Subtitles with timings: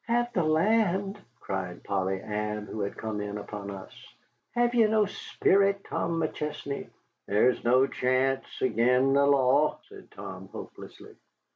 [0.07, 3.91] "Hev the land?" cried Polly Ann, who had come in upon us.
[4.55, 6.89] "Hev ye no sperrit, Tom McChesney?"
[7.27, 11.13] "There's no chance ag'in the law," said Tom, hopelessly.